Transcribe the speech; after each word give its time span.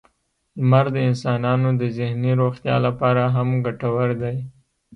•لمر 0.59 0.85
د 0.95 0.97
انسانانو 1.09 1.69
د 1.81 1.83
ذهني 1.97 2.31
روغتیا 2.41 2.75
لپاره 2.87 3.23
هم 3.35 3.49
ګټور 3.65 4.09
دی. 4.21 4.37